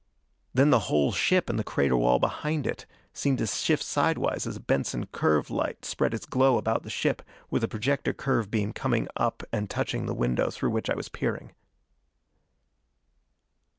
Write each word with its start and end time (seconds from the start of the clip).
Then 0.51 0.71
the 0.71 0.79
whole 0.89 1.11
ship 1.11 1.47
and 1.47 1.59
the 1.59 1.63
crater 1.63 1.95
wall 1.95 2.17
behind 2.17 2.65
it 2.65 2.87
seemed 3.13 3.37
to 3.37 3.45
shift 3.45 3.83
sidewise 3.83 4.47
as 4.47 4.55
a 4.55 4.59
Benson 4.59 5.05
curve 5.05 5.51
light 5.51 5.85
spread 5.85 6.15
its 6.15 6.25
glow 6.25 6.57
about 6.57 6.81
the 6.81 6.89
ship, 6.89 7.21
with 7.51 7.63
a 7.63 7.67
projector 7.67 8.11
curve 8.11 8.49
beam 8.49 8.73
coming 8.73 9.07
up 9.15 9.43
and 9.53 9.69
touching 9.69 10.07
the 10.07 10.15
window 10.15 10.49
through 10.49 10.71
which 10.71 10.89
I 10.89 10.95
was 10.95 11.07
peering. 11.07 11.51